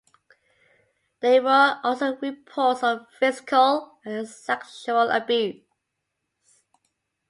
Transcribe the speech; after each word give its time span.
There 1.19 1.43
were 1.43 1.79
also 1.83 2.15
reports 2.15 2.81
of 2.81 3.05
physical 3.19 3.99
and 4.03 4.27
sexual 4.27 5.11
abuse. 5.11 5.61